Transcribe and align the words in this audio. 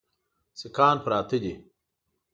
سیکهان 0.59 0.97
پراته 1.05 1.37
دي. 1.43 1.53